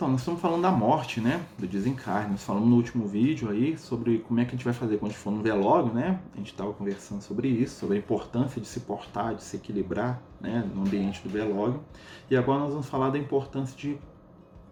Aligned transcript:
Então, 0.00 0.08
nós 0.08 0.22
estamos 0.22 0.40
falando 0.40 0.62
da 0.62 0.70
morte, 0.70 1.20
né? 1.20 1.44
Do 1.58 1.66
desencarne. 1.66 2.30
Nós 2.30 2.42
falamos 2.42 2.70
no 2.70 2.76
último 2.76 3.06
vídeo 3.06 3.50
aí 3.50 3.76
sobre 3.76 4.20
como 4.20 4.40
é 4.40 4.46
que 4.46 4.52
a 4.52 4.52
gente 4.52 4.64
vai 4.64 4.72
fazer 4.72 4.96
quando 4.96 5.10
a 5.10 5.12
gente 5.12 5.22
for 5.22 5.30
no 5.30 5.42
velório, 5.42 5.92
né? 5.92 6.18
A 6.32 6.38
gente 6.38 6.52
estava 6.52 6.72
conversando 6.72 7.20
sobre 7.20 7.48
isso, 7.48 7.80
sobre 7.80 7.96
a 7.96 7.98
importância 7.98 8.58
de 8.58 8.66
se 8.66 8.80
portar, 8.80 9.34
de 9.34 9.42
se 9.42 9.56
equilibrar, 9.56 10.18
né? 10.40 10.66
No 10.74 10.86
ambiente 10.86 11.22
do 11.22 11.28
velório. 11.28 11.82
E 12.30 12.34
agora 12.34 12.60
nós 12.60 12.70
vamos 12.70 12.88
falar 12.88 13.10
da 13.10 13.18
importância 13.18 13.76
de 13.76 13.98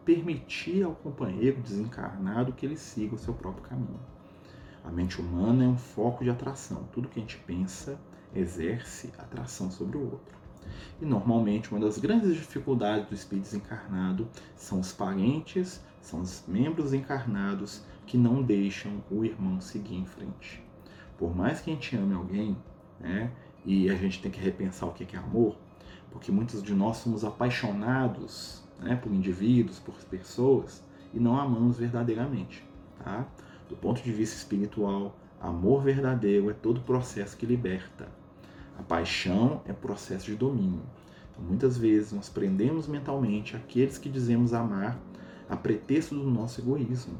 permitir 0.02 0.82
ao 0.82 0.92
companheiro 0.92 1.60
desencarnado 1.60 2.54
que 2.54 2.64
ele 2.64 2.78
siga 2.78 3.14
o 3.14 3.18
seu 3.18 3.34
próprio 3.34 3.64
caminho. 3.64 4.00
A 4.82 4.90
mente 4.90 5.20
humana 5.20 5.62
é 5.62 5.68
um 5.68 5.76
foco 5.76 6.24
de 6.24 6.30
atração. 6.30 6.84
Tudo 6.90 7.06
que 7.06 7.18
a 7.18 7.22
gente 7.22 7.36
pensa 7.36 8.00
exerce 8.34 9.12
atração 9.18 9.70
sobre 9.70 9.98
o 9.98 10.04
outro. 10.04 10.38
E 11.00 11.04
normalmente 11.04 11.70
uma 11.70 11.80
das 11.80 11.98
grandes 11.98 12.34
dificuldades 12.34 13.08
do 13.08 13.14
espírito 13.14 13.44
desencarnado 13.44 14.28
são 14.56 14.80
os 14.80 14.92
parentes, 14.92 15.82
são 16.00 16.20
os 16.20 16.44
membros 16.46 16.92
encarnados 16.92 17.82
que 18.06 18.16
não 18.16 18.42
deixam 18.42 19.02
o 19.10 19.24
irmão 19.24 19.60
seguir 19.60 19.96
em 19.96 20.06
frente. 20.06 20.62
Por 21.16 21.34
mais 21.36 21.60
que 21.60 21.70
a 21.70 21.74
gente 21.74 21.96
ame 21.96 22.14
alguém, 22.14 22.56
né, 22.98 23.30
e 23.64 23.90
a 23.90 23.94
gente 23.94 24.22
tem 24.22 24.30
que 24.30 24.40
repensar 24.40 24.86
o 24.86 24.92
que 24.92 25.14
é 25.14 25.18
amor, 25.18 25.56
porque 26.10 26.32
muitos 26.32 26.62
de 26.62 26.74
nós 26.74 26.98
somos 26.98 27.24
apaixonados 27.24 28.62
né, 28.78 28.96
por 28.96 29.12
indivíduos, 29.12 29.78
por 29.78 29.94
pessoas, 30.04 30.82
e 31.12 31.18
não 31.18 31.38
amamos 31.38 31.78
verdadeiramente. 31.78 32.64
Tá? 33.02 33.26
Do 33.68 33.76
ponto 33.76 34.02
de 34.02 34.12
vista 34.12 34.36
espiritual, 34.36 35.16
amor 35.40 35.82
verdadeiro 35.82 36.50
é 36.50 36.54
todo 36.54 36.80
processo 36.80 37.36
que 37.36 37.46
liberta. 37.46 38.08
A 38.78 38.82
paixão 38.82 39.60
é 39.66 39.72
processo 39.72 40.26
de 40.26 40.36
domínio. 40.36 40.82
Então, 41.30 41.44
muitas 41.44 41.76
vezes 41.76 42.12
nós 42.12 42.28
prendemos 42.28 42.86
mentalmente 42.86 43.56
aqueles 43.56 43.98
que 43.98 44.08
dizemos 44.08 44.54
amar 44.54 44.98
a 45.48 45.56
pretexto 45.56 46.14
do 46.14 46.30
nosso 46.30 46.60
egoísmo, 46.60 47.14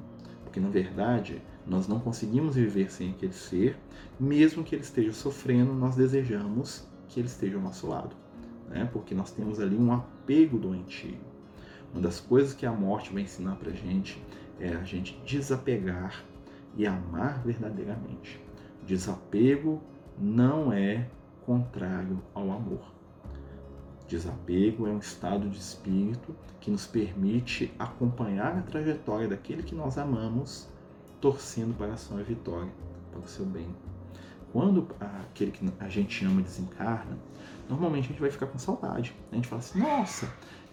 porque 0.44 0.60
na 0.60 0.68
verdade 0.68 1.42
nós 1.66 1.88
não 1.88 1.98
conseguimos 1.98 2.54
viver 2.54 2.90
sem 2.90 3.10
aquele 3.10 3.32
ser, 3.32 3.76
mesmo 4.18 4.62
que 4.62 4.74
ele 4.74 4.82
esteja 4.82 5.12
sofrendo, 5.12 5.72
nós 5.74 5.96
desejamos 5.96 6.86
que 7.08 7.20
ele 7.20 7.28
esteja 7.28 7.56
ao 7.56 7.62
nosso 7.62 7.86
lado, 7.86 8.14
né? 8.68 8.88
porque 8.92 9.14
nós 9.14 9.30
temos 9.30 9.60
ali 9.60 9.76
um 9.76 9.92
apego 9.92 10.58
doentio. 10.58 11.18
Uma 11.92 12.02
das 12.02 12.20
coisas 12.20 12.54
que 12.54 12.66
a 12.66 12.72
morte 12.72 13.12
vai 13.12 13.22
ensinar 13.22 13.56
para 13.56 13.72
gente 13.72 14.22
é 14.60 14.74
a 14.74 14.84
gente 14.84 15.18
desapegar 15.24 16.22
e 16.76 16.86
amar 16.86 17.42
verdadeiramente. 17.42 18.40
Desapego 18.86 19.82
não 20.18 20.72
é 20.72 21.08
contrário 21.48 22.22
ao 22.34 22.52
amor. 22.52 22.82
Desapego 24.06 24.86
é 24.86 24.90
um 24.90 24.98
estado 24.98 25.48
de 25.48 25.56
espírito 25.56 26.36
que 26.60 26.70
nos 26.70 26.86
permite 26.86 27.72
acompanhar 27.78 28.58
a 28.58 28.60
trajetória 28.60 29.26
daquele 29.26 29.62
que 29.62 29.74
nós 29.74 29.96
amamos, 29.96 30.68
torcendo 31.22 31.74
para 31.74 31.94
a 31.94 31.96
sua 31.96 32.22
vitória, 32.22 32.70
para 33.10 33.20
o 33.20 33.26
seu 33.26 33.46
bem. 33.46 33.66
Quando 34.52 34.88
aquele 35.00 35.50
que 35.50 35.66
a 35.80 35.88
gente 35.88 36.22
ama 36.22 36.42
desencarna, 36.42 37.16
normalmente 37.66 38.04
a 38.04 38.08
gente 38.08 38.20
vai 38.20 38.30
ficar 38.30 38.48
com 38.48 38.58
saudade. 38.58 39.16
A 39.32 39.34
gente 39.34 39.48
fala 39.48 39.60
assim: 39.60 39.78
nossa, 39.78 40.30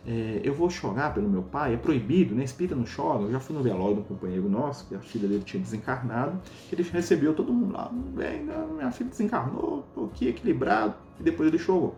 é, 0.08 0.42
eu 0.44 0.54
vou 0.54 0.70
chorar 0.70 1.14
pelo 1.14 1.28
meu 1.28 1.42
pai, 1.42 1.74
é 1.74 1.78
proibido, 1.78 2.36
né? 2.36 2.44
Espírita 2.44 2.76
não 2.76 2.86
chora. 2.86 3.24
Eu 3.24 3.32
já 3.32 3.40
fui 3.40 3.56
no 3.56 3.64
velório 3.64 3.96
de 3.96 4.02
um 4.02 4.04
companheiro 4.04 4.48
nosso, 4.48 4.86
que 4.88 4.94
a 4.94 5.00
filha 5.00 5.28
dele 5.28 5.44
tinha 5.44 5.62
desencarnado, 5.62 6.40
que 6.70 6.76
ele 6.76 6.84
recebeu 6.84 7.34
todo 7.34 7.52
mundo 7.52 7.74
lá, 7.74 7.92
bem, 7.92 8.44
minha 8.44 8.92
filha 8.92 9.10
desencarnou, 9.10 9.84
tô 9.96 10.06
aqui 10.06 10.28
equilibrado, 10.28 10.94
e 11.20 11.24
depois 11.24 11.50
ele 11.50 11.58
chorou. 11.58 11.96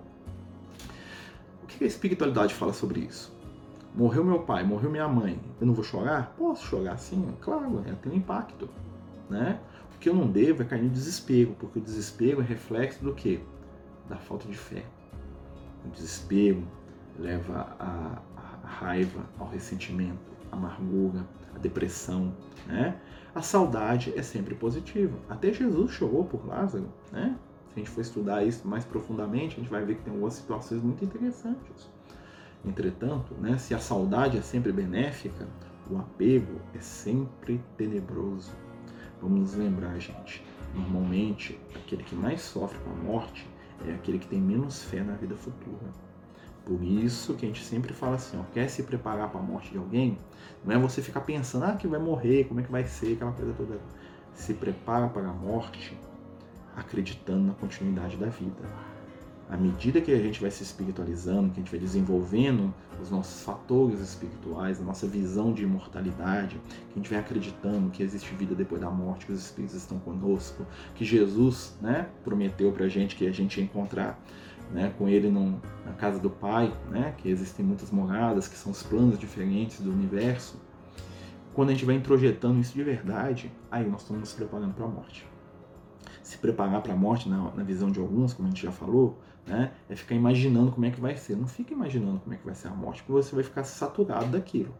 O 1.63 1.67
que 1.67 1.83
a 1.83 1.87
espiritualidade 1.87 2.53
fala 2.53 2.71
sobre 2.71 3.01
isso? 3.01 3.35
Morreu 3.93 4.23
meu 4.23 4.39
pai, 4.39 4.63
morreu 4.63 4.89
minha 4.89 5.07
mãe, 5.07 5.39
eu 5.59 5.67
não 5.67 5.73
vou 5.73 5.83
chorar? 5.83 6.33
Posso 6.37 6.65
chorar 6.65 6.97
sim, 6.97 7.27
claro, 7.41 7.83
tem 8.01 8.11
um 8.11 8.15
impacto, 8.15 8.69
né? 9.29 9.59
O 9.95 9.99
que 9.99 10.07
eu 10.07 10.13
não 10.13 10.27
devo 10.27 10.61
é 10.61 10.65
cair 10.65 10.83
no 10.83 10.89
desespero, 10.89 11.55
porque 11.59 11.79
o 11.79 11.81
desespero 11.81 12.39
é 12.39 12.43
reflexo 12.43 13.03
do 13.03 13.13
quê? 13.13 13.39
Da 14.07 14.15
falta 14.15 14.47
de 14.47 14.55
fé. 14.55 14.83
O 15.83 15.89
desespero, 15.89 16.63
leva 17.17 17.75
à, 17.79 18.21
raiva, 18.63 19.21
ao 19.39 19.47
ressentimento, 19.47 20.19
à 20.51 20.55
amargura, 20.55 21.25
à 21.55 21.59
depressão, 21.59 22.33
né? 22.65 22.99
A 23.33 23.41
saudade 23.41 24.13
é 24.15 24.21
sempre 24.21 24.55
positiva. 24.55 25.17
Até 25.29 25.53
Jesus 25.53 25.91
chorou 25.91 26.25
por 26.25 26.45
Lázaro, 26.45 26.91
né? 27.11 27.37
Se 27.67 27.73
a 27.75 27.79
gente 27.79 27.89
for 27.89 28.01
estudar 28.01 28.43
isso 28.43 28.67
mais 28.67 28.83
profundamente, 28.83 29.55
a 29.55 29.59
gente 29.59 29.69
vai 29.69 29.85
ver 29.85 29.95
que 29.95 30.01
tem 30.01 30.11
algumas 30.11 30.33
situações 30.33 30.81
muito 30.81 31.05
interessantes. 31.05 31.89
Entretanto, 32.65 33.35
né, 33.35 33.57
se 33.57 33.73
a 33.73 33.79
saudade 33.79 34.37
é 34.37 34.41
sempre 34.41 34.71
benéfica, 34.71 35.47
o 35.89 35.97
apego 35.97 36.59
é 36.73 36.79
sempre 36.79 37.61
tenebroso. 37.77 38.51
Vamos 39.21 39.39
nos 39.39 39.53
lembrar, 39.55 39.97
gente. 39.99 40.43
Normalmente, 40.73 41.59
aquele 41.75 42.03
que 42.03 42.15
mais 42.15 42.41
sofre 42.41 42.77
com 42.79 42.91
a 42.91 42.95
morte 42.95 43.47
é 43.87 43.93
aquele 43.93 44.19
que 44.19 44.27
tem 44.27 44.41
menos 44.41 44.83
fé 44.83 45.01
na 45.03 45.13
vida 45.13 45.35
futura. 45.35 45.93
Por 46.67 46.83
isso 46.83 47.33
que 47.35 47.45
a 47.45 47.47
gente 47.47 47.63
sempre 47.63 47.93
fala 47.93 48.17
assim, 48.17 48.37
ó, 48.37 48.43
quer 48.53 48.67
se 48.67 48.83
preparar 48.83 49.29
para 49.29 49.39
a 49.39 49.43
morte 49.43 49.71
de 49.71 49.77
alguém, 49.77 50.17
não 50.65 50.75
é 50.75 50.77
você 50.77 51.01
ficar 51.01 51.21
pensando, 51.21 51.63
ah, 51.63 51.71
que 51.71 51.87
vai 51.87 51.97
morrer, 51.97 52.43
como 52.43 52.59
é 52.59 52.63
que 52.63 52.69
vai 52.69 52.83
ser, 52.83 53.13
aquela 53.13 53.31
coisa 53.31 53.53
toda. 53.53 53.79
Se 54.33 54.53
prepara 54.53 55.07
para 55.07 55.29
a 55.29 55.33
morte 55.33 55.97
acreditando 56.75 57.47
na 57.47 57.53
continuidade 57.53 58.17
da 58.17 58.25
vida. 58.25 58.65
À 59.49 59.55
medida 59.55 60.01
que 60.01 60.11
a 60.11 60.17
gente 60.17 60.41
vai 60.41 60.51
se 60.51 60.61
espiritualizando, 60.61 61.53
que 61.53 61.61
a 61.61 61.63
gente 61.63 61.71
vai 61.71 61.79
desenvolvendo 61.79 62.73
os 63.01 63.09
nossos 63.09 63.43
fatores 63.43 64.01
espirituais, 64.01 64.81
a 64.81 64.83
nossa 64.83 65.07
visão 65.07 65.53
de 65.53 65.63
imortalidade, 65.63 66.59
que 66.89 66.91
a 66.91 66.97
gente 66.97 67.09
vai 67.09 67.19
acreditando 67.19 67.89
que 67.89 68.03
existe 68.03 68.35
vida 68.35 68.53
depois 68.53 68.81
da 68.81 68.91
morte, 68.91 69.25
que 69.25 69.31
os 69.31 69.39
espíritos 69.39 69.77
estão 69.77 69.99
conosco, 69.99 70.65
que 70.95 71.05
Jesus 71.05 71.77
né, 71.79 72.09
prometeu 72.25 72.73
para 72.73 72.87
a 72.87 72.89
gente 72.89 73.15
que 73.15 73.25
a 73.25 73.31
gente 73.31 73.57
ia 73.57 73.63
encontrar 73.63 74.19
né, 74.71 74.93
com 74.97 75.07
ele 75.07 75.29
num, 75.29 75.59
na 75.85 75.93
casa 75.93 76.19
do 76.19 76.29
Pai, 76.29 76.73
né, 76.89 77.13
que 77.17 77.29
existem 77.29 77.65
muitas 77.65 77.91
moradas, 77.91 78.47
que 78.47 78.55
são 78.55 78.71
os 78.71 78.83
planos 78.83 79.17
diferentes 79.17 79.79
do 79.79 79.91
universo. 79.91 80.59
Quando 81.53 81.69
a 81.69 81.71
gente 81.73 81.85
vai 81.85 81.95
introjetando 81.95 82.59
isso 82.59 82.73
de 82.73 82.83
verdade, 82.83 83.51
aí 83.71 83.87
nós 83.89 84.01
estamos 84.01 84.21
nos 84.21 84.33
preparando 84.33 84.73
para 84.73 84.85
a 84.85 84.89
morte. 84.89 85.27
Se 86.21 86.37
preparar 86.37 86.81
para 86.81 86.93
a 86.93 86.95
morte, 86.95 87.29
na, 87.29 87.51
na, 87.51 87.63
visão 87.63 87.89
de 87.89 87.99
alguns, 87.99 88.33
como 88.33 88.47
a 88.47 88.51
gente 88.51 88.63
já 88.63 88.71
falou, 88.71 89.17
né, 89.45 89.71
é 89.89 89.95
ficar 89.95 90.13
imaginando 90.13 90.71
como 90.71 90.85
é 90.85 90.91
que 90.91 90.99
vai 90.99 91.15
ser. 91.15 91.35
Não 91.37 91.47
fica 91.47 91.73
imaginando 91.73 92.19
como 92.19 92.33
é 92.33 92.37
que 92.37 92.45
vai 92.45 92.53
ser 92.53 92.67
a 92.67 92.71
morte, 92.71 93.01
porque 93.01 93.23
você 93.23 93.33
vai 93.33 93.43
ficar 93.43 93.63
saturado 93.63 94.27
daquilo. 94.27 94.75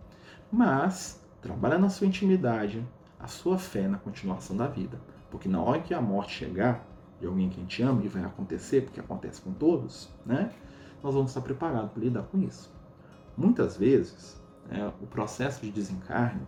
Mas 0.51 1.23
trabalha 1.41 1.77
na 1.77 1.89
sua 1.89 2.05
intimidade, 2.05 2.85
a 3.19 3.27
sua 3.27 3.57
fé 3.57 3.87
na 3.87 3.97
continuação 3.97 4.55
da 4.55 4.67
vida. 4.67 4.99
Porque 5.31 5.47
na 5.49 5.61
hora 5.61 5.81
que 5.81 5.93
a 5.93 6.01
morte 6.01 6.33
chegar, 6.33 6.85
de 7.19 7.25
alguém 7.25 7.50
que 7.50 7.59
a 7.59 7.61
gente 7.61 7.81
ama, 7.81 8.03
e 8.03 8.07
vai 8.07 8.23
acontecer, 8.23 8.81
porque 8.81 9.00
acontece 9.00 9.41
com 9.41 9.51
todos, 9.51 10.09
né? 10.25 10.51
Nós 11.03 11.13
vamos 11.13 11.31
estar 11.31 11.41
preparados 11.41 11.91
para 11.91 12.03
lidar 12.03 12.23
com 12.23 12.39
isso. 12.39 12.72
Muitas 13.35 13.78
vezes, 13.78 14.41
né, 14.69 14.91
o 15.01 15.07
processo 15.07 15.61
de 15.61 15.72
desencarne 15.72 16.41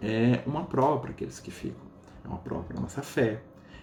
é 0.00 0.42
uma 0.46 0.64
prova 0.64 1.00
para 1.00 1.10
aqueles 1.10 1.40
que 1.40 1.50
ficam. 1.50 1.86
É 2.24 2.28
uma 2.28 2.38
prova 2.38 2.62
para 2.64 2.78
a 2.78 2.80
nossa 2.80 3.02
fé, 3.02 3.42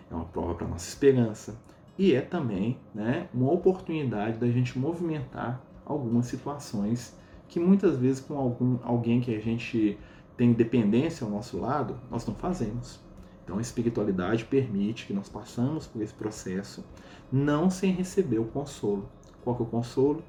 é 0.10 0.16
uma 0.16 0.26
prova 0.26 0.56
para 0.56 0.66
a 0.66 0.70
nossa 0.70 0.88
esperança, 0.88 1.56
e 1.98 2.14
é 2.14 2.22
também 2.22 2.78
né, 2.94 3.30
uma 3.34 3.52
oportunidade 3.52 4.38
da 4.38 4.48
gente 4.48 4.78
movimentar 4.78 5.62
algumas 5.86 6.26
situações 6.26 7.16
que 7.48 7.60
muitas 7.60 7.98
vezes 7.98 8.20
com 8.20 8.38
algum, 8.38 8.80
alguém 8.84 9.22
que 9.22 9.34
a 9.34 9.40
gente 9.40 9.98
tem 10.36 10.52
dependência 10.52 11.24
ao 11.24 11.32
nosso 11.32 11.60
lado, 11.60 11.98
nós 12.10 12.26
não 12.26 12.36
fazemos. 12.36 13.00
Então 13.46 13.60
a 13.60 13.62
espiritualidade 13.62 14.44
permite 14.44 15.06
que 15.06 15.14
nós 15.14 15.30
passamos 15.30 15.88
por 15.88 16.02
esse 16.02 16.14
processo 16.14 16.84
não 17.32 17.70
sem 17.70 17.92
receber 17.92 18.40
o 18.40 18.46
consolo. 18.46 19.08
Qual 19.44 19.56
que 19.56 19.62
é 19.62 19.66
o 19.66 19.70
consolo? 19.70 20.24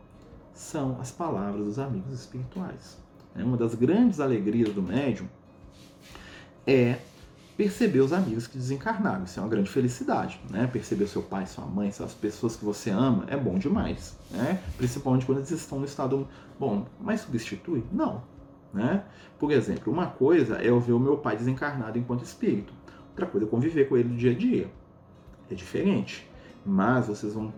São 0.54 1.00
as 1.00 1.10
palavras 1.10 1.64
dos 1.64 1.78
amigos 1.78 2.12
espirituais. 2.12 2.98
É 3.34 3.42
uma 3.42 3.56
das 3.56 3.74
grandes 3.74 4.20
alegrias 4.20 4.72
do 4.72 4.82
médium 4.82 5.28
é 6.66 6.98
perceber 7.56 8.00
os 8.00 8.12
amigos 8.12 8.46
que 8.46 8.58
desencarnaram. 8.58 9.24
Isso 9.24 9.38
é 9.40 9.42
uma 9.42 9.48
grande 9.48 9.70
felicidade, 9.70 10.40
né? 10.50 10.66
Perceber 10.66 11.06
seu 11.06 11.22
pai, 11.22 11.46
sua 11.46 11.64
mãe, 11.64 11.88
as 11.88 12.14
pessoas 12.14 12.54
que 12.54 12.64
você 12.64 12.90
ama 12.90 13.24
é 13.28 13.36
bom 13.36 13.58
demais, 13.58 14.18
né? 14.30 14.60
Principalmente 14.76 15.24
quando 15.24 15.38
eles 15.38 15.50
estão 15.50 15.78
no 15.78 15.86
estado 15.86 16.28
bom. 16.58 16.86
Mas 17.00 17.22
substitui? 17.22 17.82
Não, 17.90 18.22
né? 18.74 19.04
Por 19.38 19.50
exemplo, 19.50 19.92
uma 19.92 20.06
coisa 20.06 20.58
é 20.58 20.68
eu 20.68 20.78
ver 20.80 20.92
o 20.92 21.00
meu 21.00 21.16
pai 21.16 21.36
desencarnado 21.36 21.98
enquanto 21.98 22.24
espírito. 22.24 22.72
Outra 23.16 23.26
coisa 23.26 23.46
é 23.46 23.48
conviver 23.48 23.88
com 23.88 23.96
ele 23.96 24.10
no 24.10 24.16
dia 24.16 24.32
a 24.32 24.34
dia. 24.34 24.68
É 25.50 25.54
diferente. 25.54 26.28
Mas 26.66 27.06
vocês 27.06 27.32
vão 27.32 27.50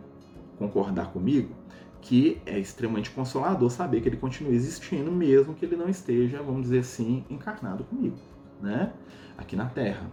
concordar 0.57 1.11
comigo 1.13 1.53
que 2.01 2.41
é 2.47 2.57
extremamente 2.57 3.11
consolador 3.11 3.69
saber 3.69 4.01
que 4.01 4.09
ele 4.09 4.17
continua 4.17 4.53
existindo, 4.53 5.11
mesmo 5.11 5.55
que 5.55 5.65
ele 5.65 5.75
não 5.75 5.89
esteja, 5.89 6.41
vamos 6.41 6.63
dizer 6.63 6.79
assim, 6.79 7.25
encarnado 7.29 7.83
comigo, 7.83 8.17
né? 8.63 8.93
Aqui 9.37 9.57
na 9.57 9.67
Terra. 9.67 10.09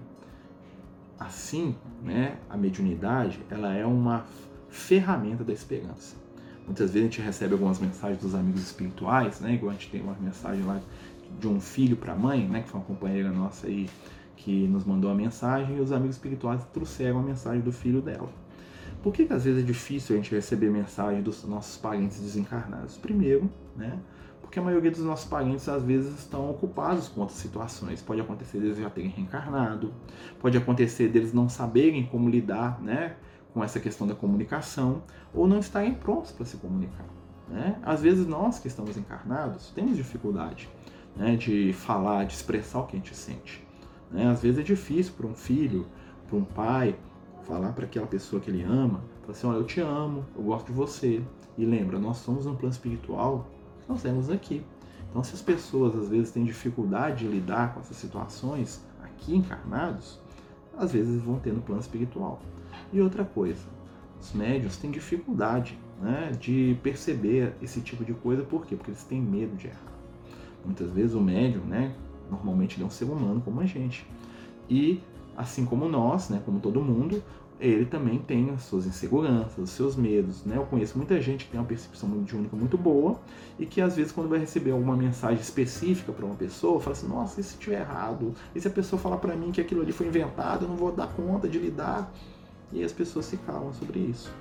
Assim, 1.19 1.75
né, 2.01 2.39
a 2.49 2.57
mediunidade, 2.57 3.39
ela 3.51 3.71
é 3.71 3.85
uma 3.85 4.25
ferramenta 4.67 5.43
da 5.43 5.53
esperança. 5.53 6.15
Muitas 6.65 6.91
vezes 6.91 7.07
a 7.07 7.11
gente 7.11 7.21
recebe 7.21 7.53
algumas 7.53 7.79
mensagens 7.79 8.19
dos 8.19 8.33
amigos 8.33 8.61
espirituais, 8.61 9.39
né? 9.39 9.53
Igual 9.53 9.69
a 9.69 9.73
gente 9.73 9.91
tem 9.91 10.01
uma 10.01 10.17
mensagem 10.19 10.65
lá 10.65 10.81
de 11.39 11.47
um 11.47 11.61
filho 11.61 11.95
para 11.95 12.13
a 12.13 12.15
mãe, 12.15 12.47
né, 12.47 12.63
que 12.63 12.69
foi 12.69 12.79
uma 12.79 12.85
companheira 12.85 13.31
nossa 13.31 13.67
aí 13.67 13.87
que 14.35 14.67
nos 14.67 14.85
mandou 14.85 15.09
a 15.09 15.15
mensagem, 15.15 15.77
e 15.77 15.79
os 15.79 15.91
amigos 15.91 16.15
espirituais 16.15 16.63
trouxeram 16.73 17.19
a 17.19 17.23
mensagem 17.23 17.61
do 17.61 17.71
filho 17.71 18.01
dela. 18.01 18.29
Por 19.01 19.13
que, 19.13 19.25
que 19.25 19.33
às 19.33 19.45
vezes 19.45 19.63
é 19.63 19.65
difícil 19.65 20.15
a 20.15 20.17
gente 20.17 20.33
receber 20.33 20.69
mensagem 20.69 21.21
dos 21.21 21.43
nossos 21.45 21.77
parentes 21.77 22.19
desencarnados? 22.19 22.97
Primeiro, 22.97 23.49
né, 23.75 23.99
porque 24.41 24.59
a 24.59 24.61
maioria 24.63 24.89
dos 24.89 25.01
nossos 25.01 25.27
parentes 25.27 25.67
às 25.67 25.83
vezes 25.83 26.17
estão 26.17 26.49
ocupados 26.49 27.09
com 27.09 27.21
outras 27.21 27.39
situações. 27.39 28.01
Pode 28.01 28.21
acontecer 28.21 28.59
deles 28.59 28.77
já 28.77 28.89
terem 28.89 29.09
reencarnado, 29.09 29.93
pode 30.39 30.57
acontecer 30.57 31.09
deles 31.09 31.33
não 31.33 31.49
saberem 31.49 32.05
como 32.05 32.29
lidar 32.29 32.81
né, 32.81 33.15
com 33.53 33.63
essa 33.63 33.79
questão 33.79 34.07
da 34.07 34.15
comunicação, 34.15 35.03
ou 35.33 35.47
não 35.47 35.59
estarem 35.59 35.93
prontos 35.93 36.31
para 36.31 36.45
se 36.45 36.57
comunicar. 36.57 37.05
Né? 37.49 37.77
Às 37.83 38.01
vezes 38.01 38.25
nós 38.25 38.57
que 38.59 38.67
estamos 38.67 38.97
encarnados 38.97 39.71
temos 39.71 39.97
dificuldade 39.97 40.69
né, 41.15 41.35
de 41.35 41.73
falar, 41.73 42.25
de 42.25 42.33
expressar 42.33 42.79
o 42.79 42.85
que 42.85 42.95
a 42.95 42.99
gente 42.99 43.15
sente. 43.15 43.64
Né? 44.15 44.27
Às 44.27 44.41
vezes 44.41 44.59
é 44.59 44.63
difícil 44.63 45.13
para 45.15 45.27
um 45.27 45.35
filho, 45.35 45.85
para 46.27 46.37
um 46.37 46.43
pai, 46.43 46.95
falar 47.43 47.73
para 47.73 47.85
aquela 47.85 48.07
pessoa 48.07 48.41
que 48.41 48.49
ele 48.49 48.63
ama, 48.63 49.01
falar 49.21 49.31
assim, 49.31 49.47
olha, 49.47 49.57
eu 49.57 49.65
te 49.65 49.81
amo, 49.81 50.25
eu 50.35 50.43
gosto 50.43 50.67
de 50.67 50.73
você. 50.73 51.21
E 51.57 51.65
lembra, 51.65 51.99
nós 51.99 52.17
somos 52.17 52.45
um 52.45 52.55
plano 52.55 52.73
espiritual 52.73 53.47
nós 53.87 54.01
temos 54.01 54.29
aqui. 54.29 54.63
Então, 55.09 55.23
se 55.23 55.33
as 55.33 55.41
pessoas 55.41 55.95
às 55.95 56.09
vezes 56.09 56.31
têm 56.31 56.43
dificuldade 56.43 57.25
de 57.25 57.31
lidar 57.31 57.73
com 57.73 57.79
essas 57.79 57.95
situações 57.97 58.83
aqui 59.03 59.35
encarnados, 59.35 60.19
às 60.77 60.91
vezes 60.91 61.21
vão 61.21 61.39
ter 61.39 61.53
no 61.53 61.61
plano 61.61 61.81
espiritual. 61.81 62.41
E 62.91 62.99
outra 62.99 63.23
coisa, 63.23 63.63
os 64.19 64.33
médios 64.33 64.77
têm 64.77 64.91
dificuldade 64.91 65.77
né, 66.01 66.31
de 66.39 66.77
perceber 66.83 67.53
esse 67.61 67.79
tipo 67.79 68.03
de 68.03 68.13
coisa, 68.13 68.43
por 68.43 68.65
quê? 68.65 68.75
Porque 68.75 68.91
eles 68.91 69.03
têm 69.03 69.21
medo 69.21 69.55
de 69.55 69.67
errar. 69.67 69.93
Muitas 70.65 70.89
vezes 70.89 71.13
o 71.13 71.21
médium, 71.21 71.63
né, 71.63 71.95
normalmente 72.35 72.75
ele 72.75 72.83
é 72.83 72.87
um 72.87 72.91
ser 72.91 73.05
humano 73.05 73.41
como 73.43 73.61
a 73.61 73.65
gente. 73.65 74.05
E 74.69 75.01
assim 75.35 75.65
como 75.65 75.87
nós, 75.87 76.29
né, 76.29 76.41
como 76.45 76.59
todo 76.59 76.81
mundo, 76.81 77.21
ele 77.59 77.85
também 77.85 78.19
tem 78.19 78.49
as 78.49 78.63
suas 78.63 78.85
inseguranças, 78.85 79.57
os 79.57 79.69
seus 79.69 79.95
medos. 79.95 80.43
Né? 80.43 80.57
Eu 80.57 80.65
conheço 80.65 80.97
muita 80.97 81.21
gente 81.21 81.45
que 81.45 81.51
tem 81.51 81.59
uma 81.59 81.65
percepção 81.65 82.09
mediúnica 82.09 82.55
muito 82.55 82.77
boa 82.77 83.19
e 83.57 83.65
que 83.65 83.79
às 83.79 83.95
vezes 83.95 84.11
quando 84.11 84.29
vai 84.29 84.39
receber 84.39 84.71
alguma 84.71 84.95
mensagem 84.95 85.39
específica 85.39 86.11
para 86.11 86.25
uma 86.25 86.35
pessoa, 86.35 86.79
fala 86.79 86.95
assim, 86.95 87.07
nossa, 87.07 87.39
e 87.39 87.43
se 87.43 87.53
estiver 87.53 87.81
errado? 87.81 88.33
E 88.53 88.59
se 88.59 88.67
a 88.67 88.71
pessoa 88.71 89.01
falar 89.01 89.17
para 89.17 89.35
mim 89.35 89.51
que 89.51 89.61
aquilo 89.61 89.81
ali 89.81 89.91
foi 89.91 90.07
inventado, 90.07 90.65
eu 90.65 90.69
não 90.69 90.75
vou 90.75 90.91
dar 90.91 91.07
conta 91.07 91.47
de 91.47 91.57
lidar? 91.57 92.11
E 92.73 92.83
as 92.83 92.91
pessoas 92.91 93.25
se 93.25 93.37
calam 93.37 93.73
sobre 93.73 93.99
isso. 93.99 94.31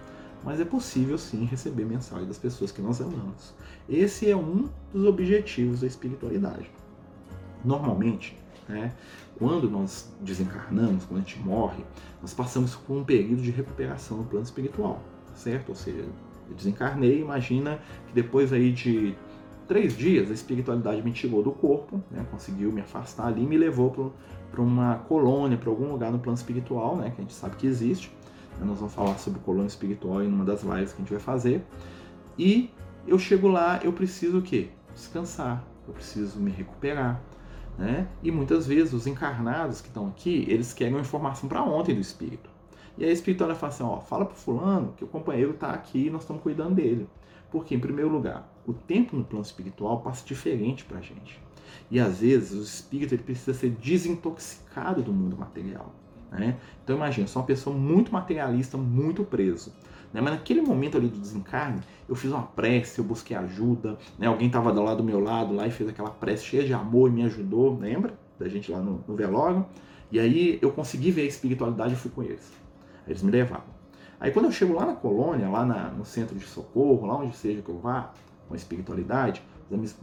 Mas 0.43 0.61
é 0.61 0.65
possível 0.65 1.17
sim 1.17 1.45
receber 1.45 1.85
mensagem 1.85 2.27
das 2.27 2.37
pessoas 2.37 2.71
que 2.71 2.83
nós 2.83 3.01
amamos. 3.01 3.55
Esse 3.89 4.31
é 4.31 4.37
um 4.37 4.69
dos 4.93 5.07
objetivos 5.07 5.81
da 5.81 5.87
espiritualidade. 5.87 6.71
Normalmente, 7.65 8.37
né? 8.69 8.93
Quando 9.39 9.69
nós 9.69 10.13
desencarnamos, 10.21 11.05
quando 11.05 11.21
a 11.21 11.23
gente 11.23 11.39
morre, 11.41 11.85
nós 12.21 12.33
passamos 12.33 12.77
por 12.77 12.97
um 12.97 13.05
período 13.05 13.43
de 13.43 13.51
recuperação 13.51 14.19
no 14.19 14.25
plano 14.25 14.45
espiritual, 14.45 15.03
certo? 15.35 15.71
Ou 15.71 15.75
seja, 15.75 16.05
eu 16.49 16.55
desencarnei, 16.55 17.21
imagina 17.21 17.81
que 18.07 18.15
depois 18.15 18.53
aí 18.53 18.71
de 18.71 19.15
três 19.67 19.97
dias 19.97 20.31
a 20.31 20.35
espiritualidade 20.35 21.03
me 21.03 21.13
tirou 21.13 21.43
do 21.43 21.51
corpo, 21.51 22.01
né? 22.11 22.25
conseguiu 22.31 22.71
me 22.71 22.81
afastar 22.81 23.27
ali 23.27 23.43
e 23.43 23.47
me 23.47 23.57
levou 23.57 24.13
para 24.51 24.61
uma 24.61 24.97
colônia, 25.09 25.57
para 25.57 25.71
algum 25.71 25.91
lugar 25.91 26.13
no 26.13 26.19
plano 26.19 26.37
espiritual, 26.37 26.97
né? 26.97 27.11
que 27.11 27.21
a 27.21 27.23
gente 27.23 27.35
sabe 27.35 27.57
que 27.57 27.67
existe. 27.67 28.13
Nós 28.61 28.79
vamos 28.79 28.95
falar 28.95 29.19
sobre 29.19 29.41
colônia 29.41 29.67
espiritual 29.67 30.23
em 30.23 30.29
uma 30.29 30.45
das 30.45 30.63
lives 30.63 30.93
que 30.93 30.99
a 30.99 31.05
gente 31.05 31.11
vai 31.11 31.21
fazer. 31.21 31.65
E 32.39 32.71
eu 33.07 33.19
chego 33.19 33.49
lá, 33.49 33.81
eu 33.83 33.93
preciso 33.93 34.39
o 34.39 34.43
quê? 34.43 34.69
Descansar, 34.95 35.65
eu 35.89 35.93
preciso 35.93 36.39
me 36.39 36.53
recuperar, 36.53 37.21
né? 37.79 38.09
E 38.23 38.31
muitas 38.31 38.67
vezes 38.67 38.93
os 38.93 39.07
encarnados 39.07 39.81
que 39.81 39.89
estão 39.89 40.09
aqui, 40.09 40.45
eles 40.49 40.73
querem 40.73 40.95
uma 40.95 41.01
informação 41.01 41.49
para 41.49 41.63
ontem 41.63 41.95
do 41.95 42.01
espírito. 42.01 42.51
E 42.97 43.05
aí 43.05 43.11
a 43.11 43.13
espiritualidade 43.13 43.61
fala 43.61 43.73
assim, 43.73 43.83
ó, 43.83 44.01
fala 44.01 44.25
para 44.25 44.37
fulano 44.37 44.95
que 44.97 45.05
o 45.05 45.09
companheiro 45.09 45.51
está 45.51 45.71
aqui 45.71 46.07
e 46.07 46.11
nós 46.11 46.23
estamos 46.23 46.43
cuidando 46.43 46.77
dele. 46.77 47.09
Porque, 47.51 47.75
em 47.75 47.81
primeiro 47.81 48.11
lugar, 48.11 48.49
o 48.67 48.73
tempo 48.73 49.17
no 49.17 49.25
plano 49.25 49.45
espiritual 49.45 50.01
passa 50.01 50.25
diferente 50.27 50.85
para 50.85 50.99
a 50.99 51.03
gente. 51.03 51.41
E 51.91 51.99
às 52.01 52.21
vezes 52.21 52.53
o 52.53 52.63
espírito 52.63 53.15
ele 53.15 53.23
precisa 53.23 53.53
ser 53.53 53.71
desintoxicado 53.71 55.03
do 55.03 55.13
mundo 55.13 55.37
material. 55.37 55.93
Né? 56.35 56.57
Então 56.83 56.97
imagina, 56.97 57.27
sou 57.27 57.41
uma 57.41 57.47
pessoa 57.47 57.77
muito 57.77 58.13
materialista, 58.13 58.77
muito 58.77 59.25
preso. 59.25 59.73
Né? 60.13 60.21
Mas 60.21 60.35
naquele 60.35 60.61
momento 60.61 60.97
ali 60.97 61.09
do 61.09 61.19
desencarne, 61.19 61.81
eu 62.09 62.15
fiz 62.15 62.31
uma 62.31 62.43
prece, 62.43 62.99
eu 62.99 63.05
busquei 63.05 63.37
ajuda, 63.37 63.97
né? 64.19 64.27
alguém 64.27 64.49
estava 64.49 64.73
do 64.73 64.83
lado 64.83 64.99
do 64.99 65.05
meu 65.05 65.21
lado 65.21 65.55
lá 65.55 65.67
e 65.67 65.71
fez 65.71 65.89
aquela 65.89 66.11
prece 66.11 66.45
cheia 66.45 66.65
de 66.65 66.75
amor 66.75 67.09
e 67.11 67.13
me 67.13 67.23
ajudou, 67.25 67.79
lembra? 67.79 68.15
Da 68.39 68.49
gente 68.49 68.71
lá 68.71 68.81
no, 68.81 69.03
no 69.07 69.15
velório. 69.15 69.65
E 70.11 70.19
aí 70.19 70.59
eu 70.61 70.71
consegui 70.71 71.11
ver 71.11 71.23
a 71.23 71.27
espiritualidade 71.27 71.95
e 71.95 71.97
fui 71.97 72.11
com 72.11 72.23
eles. 72.23 72.53
Eles 73.07 73.23
me 73.23 73.31
levavam. 73.31 73.75
Aí 74.21 74.31
quando 74.31 74.47
eu 74.47 74.53
chego 74.53 74.75
lá 74.75 74.87
na 74.87 74.95
colônia, 74.95 75.49
lá 75.49 75.65
na, 75.65 75.89
no 75.91 76.05
centro 76.05 76.37
de 76.37 76.45
socorro, 76.45 77.07
lá 77.07 77.17
onde 77.17 77.37
seja 77.37 77.63
que 77.63 77.69
eu 77.69 77.79
vá, 77.79 78.13
com 78.49 78.55
a 78.55 78.57
espiritualidade, 78.57 79.43
os 79.69 79.75
amigos 79.75 79.97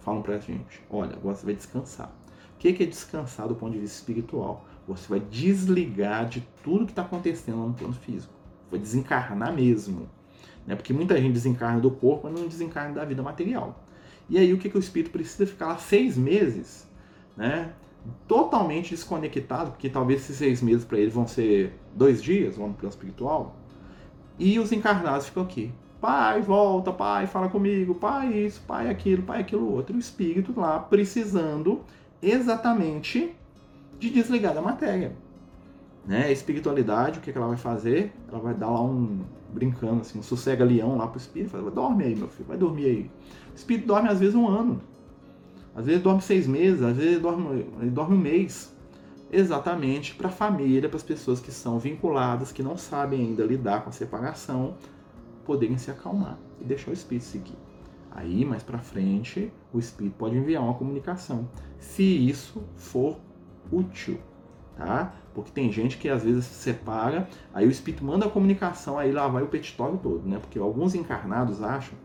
falam 0.00 0.22
pra 0.22 0.38
gente, 0.38 0.82
olha, 0.90 1.14
agora 1.14 1.34
você 1.34 1.44
vai 1.44 1.54
descansar. 1.54 2.12
O 2.54 2.58
que 2.58 2.68
é 2.68 2.86
descansar 2.86 3.46
do 3.46 3.54
ponto 3.54 3.72
de 3.72 3.78
vista 3.78 3.98
espiritual? 3.98 4.64
Você 4.88 5.06
vai 5.06 5.20
desligar 5.20 6.26
de 6.26 6.40
tudo 6.64 6.86
que 6.86 6.92
está 6.92 7.02
acontecendo 7.02 7.58
no 7.58 7.74
plano 7.74 7.92
físico. 7.92 8.32
Vai 8.70 8.80
desencarnar 8.80 9.54
mesmo. 9.54 10.08
Né? 10.66 10.74
Porque 10.74 10.92
muita 10.92 11.20
gente 11.20 11.32
desencarna 11.32 11.80
do 11.80 11.90
corpo, 11.90 12.28
mas 12.28 12.40
não 12.40 12.48
desencarna 12.48 12.94
da 12.94 13.04
vida 13.04 13.22
material. 13.22 13.84
E 14.30 14.38
aí 14.38 14.52
o 14.52 14.58
que, 14.58 14.68
que 14.68 14.76
o 14.76 14.80
espírito 14.80 15.10
precisa 15.10 15.46
ficar 15.46 15.66
lá 15.68 15.78
seis 15.78 16.16
meses, 16.16 16.86
né? 17.36 17.72
Totalmente 18.26 18.90
desconectado, 18.90 19.70
porque 19.70 19.88
talvez 19.88 20.20
esses 20.20 20.36
seis 20.36 20.62
meses 20.62 20.84
para 20.84 20.98
ele 20.98 21.10
vão 21.10 21.26
ser 21.26 21.78
dois 21.94 22.22
dias 22.22 22.56
lá 22.56 22.66
no 22.66 22.74
plano 22.74 22.90
espiritual. 22.90 23.56
E 24.38 24.58
os 24.58 24.70
encarnados 24.70 25.26
ficam 25.26 25.42
aqui. 25.42 25.72
Pai, 26.00 26.40
volta, 26.42 26.92
pai, 26.92 27.26
fala 27.26 27.48
comigo, 27.48 27.94
pai, 27.94 28.32
isso, 28.32 28.62
pai, 28.66 28.88
aquilo, 28.88 29.22
pai, 29.22 29.40
aquilo 29.40 29.70
outro. 29.72 29.96
O 29.96 29.98
espírito 29.98 30.52
lá 30.58 30.78
precisando 30.78 31.82
exatamente 32.22 33.34
de 33.98 34.10
desligar 34.10 34.54
da 34.54 34.62
matéria. 34.62 35.12
Né? 36.06 36.24
A 36.24 36.30
espiritualidade, 36.30 37.18
o 37.18 37.22
que, 37.22 37.32
que 37.32 37.36
ela 37.36 37.48
vai 37.48 37.56
fazer? 37.56 38.12
Ela 38.28 38.40
vai 38.40 38.54
dar 38.54 38.70
lá 38.70 38.82
um, 38.82 39.20
brincando 39.52 40.00
assim, 40.00 40.18
um 40.18 40.22
sossega-leão 40.22 40.96
lá 40.96 41.06
pro 41.06 41.18
espírito, 41.18 41.50
fala, 41.50 41.70
dorme 41.70 42.04
aí, 42.04 42.16
meu 42.16 42.28
filho, 42.28 42.48
vai 42.48 42.56
dormir 42.56 42.86
aí. 42.86 43.10
O 43.52 43.56
espírito 43.56 43.86
dorme 43.86 44.08
às 44.08 44.18
vezes 44.18 44.34
um 44.34 44.48
ano, 44.48 44.80
às 45.74 45.86
vezes 45.86 46.02
dorme 46.02 46.22
seis 46.22 46.46
meses, 46.46 46.82
às 46.82 46.96
vezes 46.96 47.20
dorme, 47.20 47.66
ele 47.80 47.90
dorme 47.90 48.16
um 48.16 48.20
mês. 48.20 48.76
Exatamente 49.30 50.14
para 50.14 50.28
a 50.28 50.32
família, 50.32 50.88
para 50.88 50.96
as 50.96 51.02
pessoas 51.02 51.38
que 51.38 51.52
são 51.52 51.78
vinculadas, 51.78 52.50
que 52.50 52.62
não 52.62 52.78
sabem 52.78 53.20
ainda 53.20 53.44
lidar 53.44 53.82
com 53.82 53.90
a 53.90 53.92
separação, 53.92 54.74
poderem 55.44 55.76
se 55.76 55.90
acalmar 55.90 56.38
e 56.58 56.64
deixar 56.64 56.90
o 56.90 56.94
espírito 56.94 57.26
seguir. 57.26 57.58
Aí, 58.10 58.42
mais 58.44 58.62
para 58.62 58.78
frente, 58.78 59.52
o 59.72 59.78
espírito 59.78 60.14
pode 60.16 60.36
enviar 60.36 60.62
uma 60.62 60.72
comunicação, 60.72 61.46
se 61.78 62.02
isso 62.02 62.64
for 62.74 63.18
útil 63.70 64.18
tá? 64.78 65.12
Porque 65.34 65.50
tem 65.50 65.70
gente 65.70 65.98
que 65.98 66.08
às 66.08 66.22
vezes 66.22 66.44
se 66.46 66.54
separa, 66.54 67.28
aí 67.52 67.66
o 67.66 67.70
espírito 67.70 68.04
manda 68.04 68.26
a 68.26 68.30
comunicação, 68.30 68.96
aí 68.96 69.12
lá 69.12 69.26
vai 69.26 69.42
o 69.42 69.48
petitório 69.48 69.98
todo, 69.98 70.26
né? 70.26 70.38
Porque 70.38 70.58
alguns 70.58 70.94
encarnados 70.94 71.62
acham, 71.62 71.98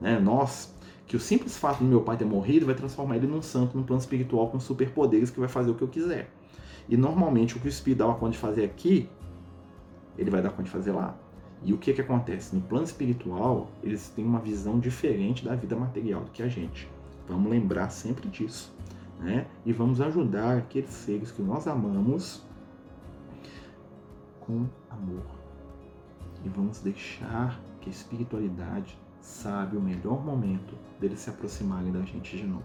né, 0.00 0.18
nós, 0.18 0.72
que 1.06 1.16
o 1.16 1.20
simples 1.20 1.56
fato 1.56 1.80
do 1.80 1.84
meu 1.84 2.00
pai 2.00 2.16
ter 2.16 2.24
morrido 2.24 2.64
vai 2.64 2.74
transformar 2.74 3.16
ele 3.16 3.26
num 3.26 3.42
santo, 3.42 3.76
num 3.76 3.82
plano 3.82 4.00
espiritual 4.00 4.48
com 4.48 4.60
superpoderes 4.60 5.28
que 5.30 5.40
vai 5.40 5.48
fazer 5.48 5.70
o 5.70 5.74
que 5.74 5.82
eu 5.82 5.88
quiser. 5.88 6.30
E 6.88 6.96
normalmente 6.96 7.56
o 7.56 7.60
que 7.60 7.66
o 7.66 7.68
espírito 7.68 7.98
dá 7.98 8.14
conta 8.14 8.32
de 8.32 8.38
fazer 8.38 8.64
aqui, 8.64 9.08
ele 10.16 10.30
vai 10.30 10.40
dar 10.40 10.50
conta 10.50 10.64
de 10.64 10.70
fazer 10.70 10.92
lá. 10.92 11.16
E 11.62 11.74
o 11.74 11.78
que 11.78 11.92
que 11.92 12.00
acontece? 12.00 12.54
No 12.54 12.62
plano 12.62 12.84
espiritual, 12.84 13.70
eles 13.82 14.08
têm 14.08 14.24
uma 14.24 14.38
visão 14.38 14.78
diferente 14.78 15.44
da 15.44 15.54
vida 15.54 15.76
material 15.76 16.22
do 16.22 16.30
que 16.30 16.42
a 16.42 16.48
gente. 16.48 16.88
Vamos 17.28 17.50
lembrar 17.50 17.90
sempre 17.90 18.28
disso 18.28 18.72
né? 19.20 19.46
E 19.64 19.72
vamos 19.72 20.00
ajudar 20.00 20.58
aqueles 20.58 20.90
seres 20.90 21.30
que 21.30 21.42
nós 21.42 21.66
amamos 21.66 22.42
com 24.40 24.66
amor. 24.90 25.24
E 26.44 26.48
vamos 26.48 26.80
deixar 26.80 27.60
que 27.80 27.88
a 27.88 27.92
espiritualidade 27.92 28.98
sabe 29.20 29.76
o 29.76 29.80
melhor 29.80 30.24
momento 30.24 30.74
deles 30.98 31.20
se 31.20 31.30
aproximarem 31.30 31.92
da 31.92 32.00
gente 32.02 32.36
de 32.36 32.44
novo. 32.44 32.64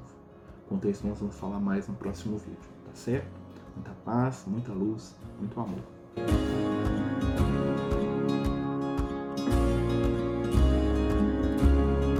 Quanto 0.67 0.87
a 0.87 0.91
isso, 0.91 1.05
nós 1.05 1.19
vamos 1.19 1.37
falar 1.37 1.59
mais 1.59 1.87
no 1.87 1.95
próximo 1.95 2.37
vídeo, 2.37 2.69
tá 2.85 2.91
certo? 2.93 3.39
Muita 3.75 3.91
paz, 4.03 4.45
muita 4.47 4.71
luz, 4.71 5.15
muito 5.39 5.59
amor. 5.59 6.74